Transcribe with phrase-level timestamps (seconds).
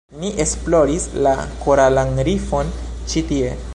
[0.21, 1.33] Ni esploris la
[1.67, 2.73] koralan rifon
[3.13, 3.53] ĉi tie